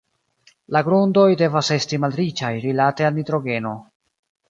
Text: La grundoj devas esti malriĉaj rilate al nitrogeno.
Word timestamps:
La 0.75 0.81
grundoj 0.87 1.27
devas 1.43 1.71
esti 1.77 2.01
malriĉaj 2.07 2.53
rilate 2.67 3.11
al 3.11 3.17
nitrogeno. 3.23 3.79